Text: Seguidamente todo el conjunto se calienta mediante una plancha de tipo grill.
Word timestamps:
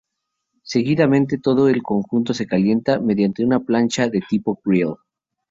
Seguidamente 0.63 1.37
todo 1.37 1.69
el 1.69 1.83
conjunto 1.83 2.33
se 2.33 2.47
calienta 2.47 2.99
mediante 2.99 3.45
una 3.45 3.59
plancha 3.59 4.09
de 4.09 4.21
tipo 4.27 4.59
grill. 4.65 4.95